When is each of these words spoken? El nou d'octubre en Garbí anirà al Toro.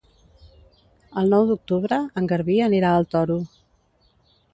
El 1.21 1.29
nou 1.35 1.43
d'octubre 1.49 1.99
en 2.21 2.29
Garbí 2.31 2.55
anirà 2.69 2.95
al 2.95 3.07
Toro. 3.13 3.37